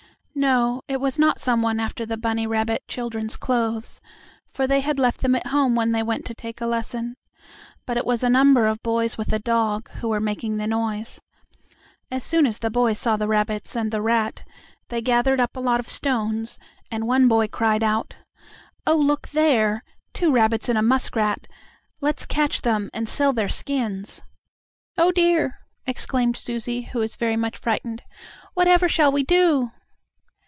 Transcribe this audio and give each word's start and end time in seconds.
No, 0.33 0.81
it 0.87 0.99
was 0.99 1.19
not 1.19 1.39
some 1.39 1.61
one 1.61 1.79
after 1.79 2.03
the 2.03 2.17
bunny 2.17 2.47
rabbit 2.47 2.87
children's 2.87 3.37
clothes, 3.37 4.01
for 4.49 4.65
they 4.65 4.79
had 4.79 4.97
left 4.97 5.21
them 5.21 5.35
at 5.35 5.47
home 5.47 5.75
when 5.75 5.91
they 5.91 6.01
went 6.01 6.25
to 6.25 6.33
take 6.33 6.59
a 6.59 6.65
lesson. 6.65 7.15
But 7.85 7.97
it 7.97 8.07
was 8.07 8.23
a 8.23 8.29
number 8.29 8.65
of 8.65 8.81
boys 8.81 9.19
with 9.19 9.31
a 9.33 9.37
dog, 9.37 9.91
who 9.99 10.07
were 10.09 10.19
making 10.21 10.57
the 10.57 10.65
noise. 10.65 11.21
As 12.09 12.23
soon 12.23 12.47
as 12.47 12.57
the 12.57 12.71
boys 12.71 12.97
saw 12.97 13.17
the 13.17 13.27
rabbits 13.27 13.75
and 13.75 13.91
the 13.91 14.01
rat 14.01 14.43
they 14.87 14.99
gathered 14.99 15.39
up 15.39 15.55
a 15.55 15.59
lot 15.59 15.79
of 15.79 15.89
stones, 15.89 16.57
and 16.89 17.05
one 17.05 17.27
boy 17.27 17.47
cried 17.47 17.83
out: 17.83 18.15
"Oh, 18.87 18.95
look 18.97 19.27
there! 19.29 19.83
Two 20.11 20.31
rabbits 20.31 20.69
and 20.69 20.77
a 20.77 20.81
muskrat! 20.81 21.45
Let's 21.99 22.25
catch 22.25 22.63
them, 22.63 22.89
and 22.95 23.07
sell 23.07 23.33
their 23.33 23.49
skins!" 23.49 24.21
"Oh, 24.97 25.11
dear!" 25.11 25.59
exclaimed 25.85 26.35
Susie, 26.35 26.83
who 26.83 26.97
was 26.99 27.15
very 27.15 27.35
much 27.37 27.59
frightened. 27.59 28.01
"Whatever 28.55 28.89
shall 28.89 29.11
we 29.11 29.23
do?" 29.23 29.71